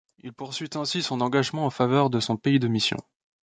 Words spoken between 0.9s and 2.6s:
son engagement en faveur de son pays